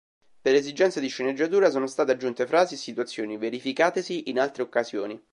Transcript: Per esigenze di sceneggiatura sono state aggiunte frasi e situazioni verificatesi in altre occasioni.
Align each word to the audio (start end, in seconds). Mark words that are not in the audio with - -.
Per 0.41 0.55
esigenze 0.55 0.99
di 0.99 1.09
sceneggiatura 1.09 1.69
sono 1.69 1.85
state 1.85 2.13
aggiunte 2.13 2.47
frasi 2.47 2.73
e 2.73 2.77
situazioni 2.77 3.37
verificatesi 3.37 4.31
in 4.31 4.39
altre 4.39 4.63
occasioni. 4.63 5.23